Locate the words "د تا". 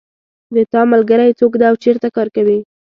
0.55-0.81